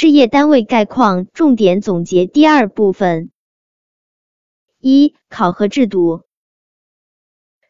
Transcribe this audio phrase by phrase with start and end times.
[0.00, 3.32] 事业单位概况重点总结第二部分。
[4.80, 6.22] 一、考核制度。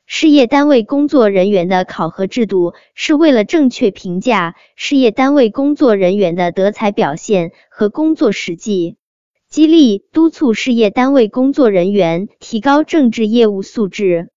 [0.04, 8.98] 事业单位工作人员的考核制度是为了正确评价事业单位工作人员的德才表现和工作实际，
[9.48, 14.28] 激励督促事业单位工作人员提高政治业务素质，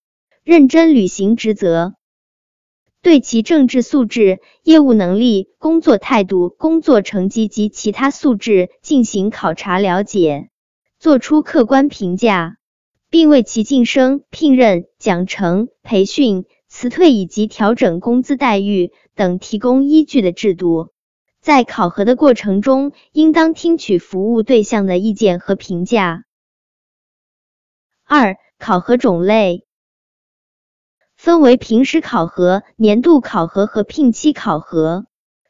[0.46, 1.96] 认真履行职责，
[3.02, 10.50] 对其政治素质、业务能力、工作态度、工作成绩及其他素质进行考察了解，
[11.00, 12.58] 作出客观评价。
[13.10, 20.94] 并为其晋升、聘任、奖惩、培训、辞退以及调整工资待遇等提供依据的制度。
[21.42, 26.24] 在考核的过程中，应当听取服务对象的意见和评价。
[28.06, 29.66] 二、考核种类
[31.24, 35.06] 分为平时考核、年度考核和聘期考核。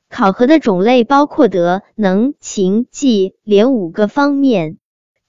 [0.09, 4.79] 考核的种类包括德、能、勤、绩、廉五个方面，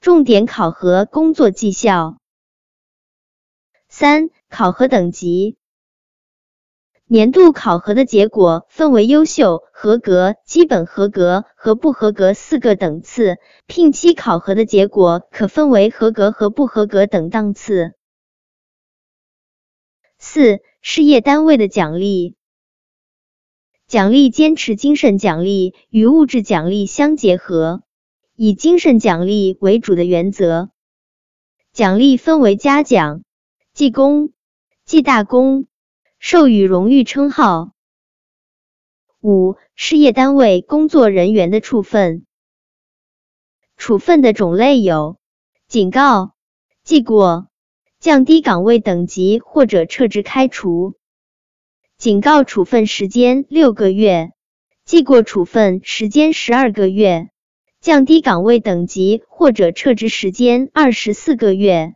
[0.01, 2.17] 重点考核工作绩效。
[3.89, 5.59] 三、考核等级。
[7.07, 13.37] 年度考核的结果分为优秀、合格、基本合格和不合格四个等次。
[13.69, 17.93] 聘期考核的结果可分为合格和不合格等档次。
[20.35, 22.37] 四、事业单位的奖励。
[23.87, 27.83] 奖励坚持精神奖励与物质奖励相结合，
[28.35, 30.71] 以精神奖励为主的原则。
[31.75, 33.25] 奖励分为嘉奖。
[33.75, 34.33] 记功、
[34.87, 35.67] 记大功、
[36.19, 37.73] 授予荣誉称号。
[39.21, 42.25] 五、事业单位工作人员的处分。
[43.77, 45.19] 处分的种类有：
[45.69, 46.33] 警告、
[46.85, 47.49] 记过、
[48.03, 50.95] 降低岗位等级或者撤职开除。
[51.97, 54.33] 警告处分时间六个月，
[54.85, 57.29] 记过处分时间十二个月，
[57.81, 61.95] 降低岗位等级或者撤职时间二十四个月。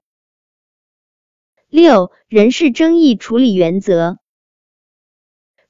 [1.69, 4.19] 六、人事争议处理原则。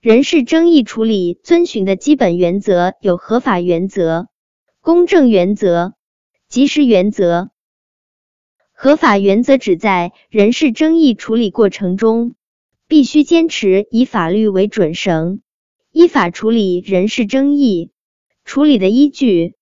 [0.01, 4.29] 人事争议处理遵循的基本原则有合法原则、
[4.83, 5.95] 公正原则、
[6.47, 7.49] 及时原则。
[8.79, 12.35] 合法原则指在人事争议处理过程中，
[12.87, 15.41] 必须坚持以法律为准绳，
[15.93, 17.91] 依法处理人事争议。
[18.45, 19.55] 处理的依据、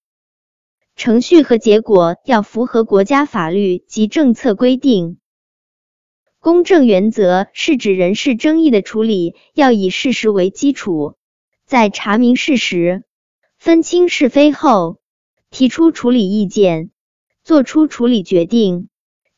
[0.97, 5.19] 程序和结果要符合国家法律及政策规定。
[6.41, 11.15] 公正原则是指人事争议的处理要以事实为基础，
[11.65, 13.05] 在查明事实、
[13.59, 14.99] 分清是非后，
[15.51, 16.91] 提出处理意见，
[17.45, 18.89] 作出处理决定，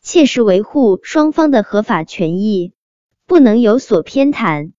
[0.06, 2.72] 切实维护双方的合法权益，
[3.26, 4.70] 不能有所偏袒。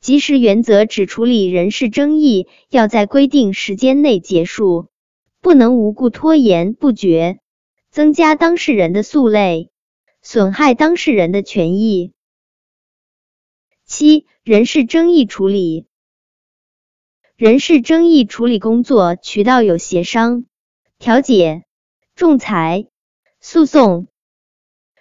[0.00, 4.88] 及时原则指处理人事争议要在规定时间内结束，
[5.40, 7.38] 不能无故拖延不决，
[7.92, 9.70] 增加当事人的诉累。
[10.20, 12.12] 损害当事人的权益。
[13.86, 15.86] 七、人事争议处理。
[17.36, 20.46] 人事争议处理工作渠道有协商、
[20.98, 21.62] 调解、
[22.16, 22.88] 仲裁、
[23.42, 24.06] 诉讼。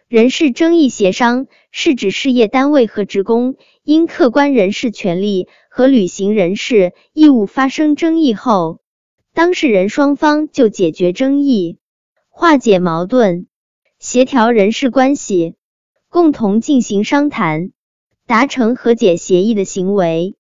[0.07, 8.79] 人事争议协商是指事业单位和职工因客观人事权利和履行人事义务发生争议后，
[9.33, 11.79] 当事人双方就解决争议、
[12.29, 13.45] 化解矛盾。
[13.99, 15.55] 协调人事关系，
[16.07, 17.71] 共同进行商谈，
[18.25, 20.35] 达成和解协议的行为。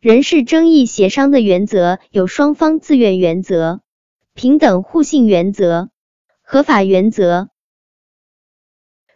[0.00, 3.82] 人事争议协商的原则有双方自愿原则、
[4.34, 5.90] 平等互信原则、
[6.52, 7.48] 合法原则。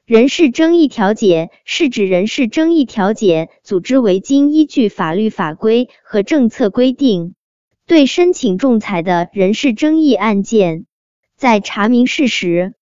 [0.06, 7.34] 人事争议调解是指人事争议调解组织为经依据法律法规和政策规定，
[7.86, 10.86] 对申请仲裁的人事争议案件，
[11.36, 12.72] 在查明事实。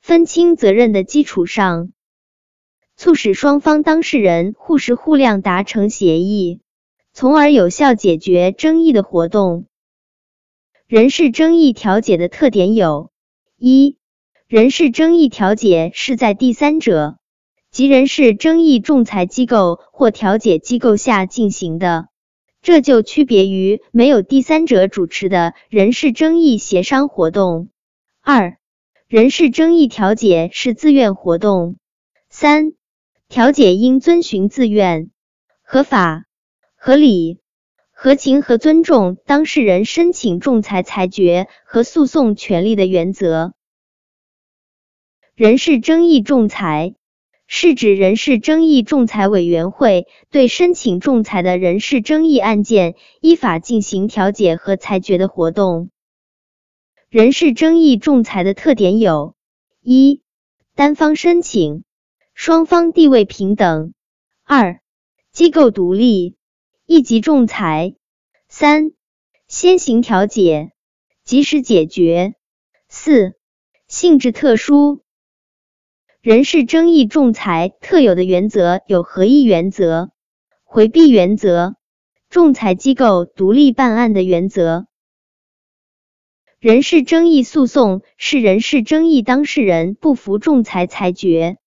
[0.00, 1.92] 分清责任的基础上，
[2.96, 6.62] 促使双方当事人互实互谅达成协议，
[7.12, 9.66] 从而有效解决争议的活动。
[10.86, 13.10] 人事争议调解的特点有：
[13.60, 13.96] 一、
[14.46, 17.18] 人事争议调解是在第三者
[17.72, 22.06] 及人事争议仲裁机构或调解机构下进行的，
[22.62, 27.68] 这就区别于没有第三者主持的人事争议协商活动。
[28.22, 28.58] 二、
[29.08, 31.78] 人事争议调解是自愿活动。
[32.30, 32.74] 三、
[33.28, 35.10] 调解应遵循自愿、
[35.62, 36.26] 合法、
[36.76, 37.40] 合理、
[38.00, 43.54] 合情和尊重当事人申请仲裁裁决和诉讼权利的原则。
[45.34, 46.94] 人事争议仲裁
[47.48, 55.90] 是指人事争议仲裁委员会对申请仲裁的人事争议案件依法进行调解和裁决的活动。
[57.10, 59.34] 人事争议仲裁的特点有：
[59.82, 60.22] 一、
[60.76, 61.82] 单方申请，
[62.32, 63.90] 双方地位平等；
[64.44, 64.80] 二、
[65.32, 66.36] 机构独立，
[66.90, 67.96] 一级仲裁；
[68.48, 68.92] 三、
[69.46, 70.72] 先行调解，
[71.22, 72.32] 及时解决；
[72.88, 73.34] 四、
[73.88, 75.02] 性质特殊。
[76.22, 80.12] 人事争议仲裁特有的原则有合议原则、
[80.64, 81.76] 回避原则、
[82.30, 84.86] 仲裁机构独立办案的原则。
[86.58, 91.58] 人事争议诉讼是人事争议当事人不服仲裁裁决，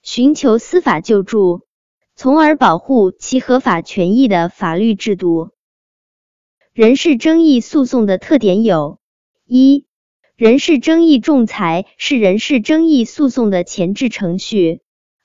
[0.00, 1.66] 寻求司法救助，
[2.20, 5.52] 从而保护其合法权益的法律制度。
[6.74, 8.98] 人事争议诉讼的特点有：
[9.46, 9.86] 一、
[10.36, 14.82] 人事争议仲裁是人事争议诉讼的前置程序。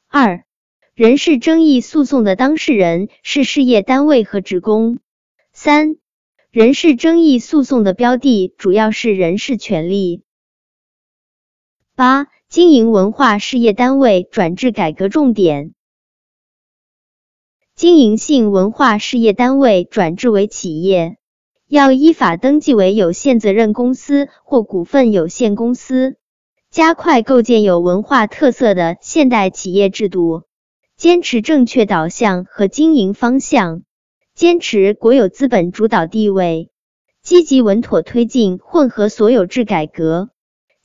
[0.08, 0.46] 二、
[0.94, 5.00] 人事争议诉讼的当事人是事业单位和职工。
[5.52, 5.98] 三、
[6.50, 10.24] 人事争议诉讼的标的主要是人事权利。
[11.94, 15.75] 八、经营文化事业单位转制改革重点。
[17.76, 21.18] 经营性文化事业单位转制为企业。
[21.68, 26.16] 要依法登记为有限责任公司或股份有限公司，
[26.72, 30.44] 加快构建有文化特色的现代企业制度，
[30.96, 33.82] 坚持正确导向和经营方向，
[34.34, 36.70] 坚持国有资本主导地位，
[37.24, 40.30] 积极稳妥推进混合所有制改革，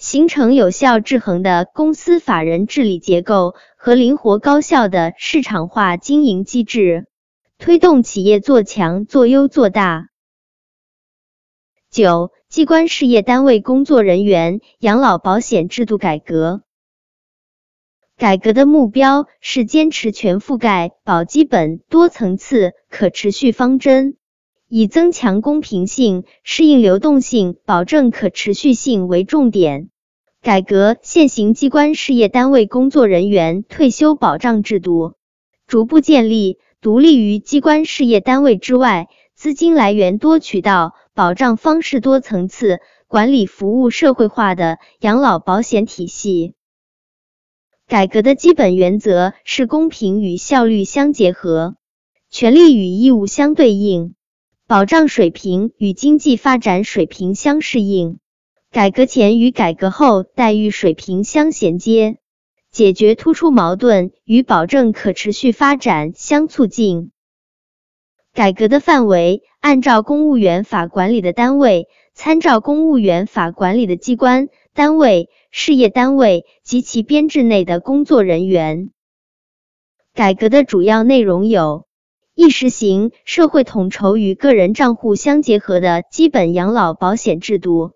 [0.00, 7.06] 形成有效制衡的公司法人治理结构和灵活高效的市场化经营机制，
[7.58, 10.08] 推动企业做强做优做大。
[11.90, 16.62] 九、机关事业单位工作人员养老保险制度改革。
[18.16, 24.16] 改革的目标是坚持全覆盖、保基本、多层次、可持续方针，
[24.70, 29.90] 以增强公平性、适应流动性、保证可持续性为重点，
[30.40, 35.14] 改革现行机关事业单位工作人员退休保障制度，
[35.66, 40.94] 逐步建立独立于机关事业单位之外、资金来源多渠道。
[41.12, 46.54] 保障方式多层次、管理服务社会化的养老保险体系。
[47.86, 51.74] 改革的基本原则是公平与效率相结合，
[52.30, 54.14] 权利与义务相对应，
[54.70, 58.20] 保障水平与经济发展水平相适应，
[58.70, 62.18] 改革前与改革后待遇水平相衔接，
[62.70, 67.10] 解决突出矛盾与保证可持续发展相促进。
[68.32, 78.90] 改革的范围按照公务员法管理的单位，参照公务员法管理的机关、单位、事业单位及其编制内的工作人员。
[80.14, 81.88] 改革的主要内容有：
[82.42, 87.90] 一、实行社会统筹与个人账户相结合的基本养老保险制度；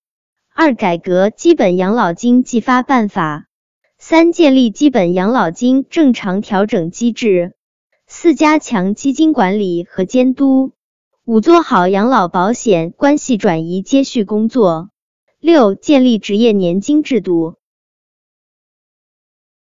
[0.54, 3.44] 二、改革基本养老金计发办法；
[3.96, 7.54] 三、建立基本养老金正常调整机制。
[8.06, 10.72] 四、加强基金管理和监督；
[11.24, 14.88] 五、做好养老保险关系转移接续工作；
[15.40, 17.54] 六、建立职业年金制度。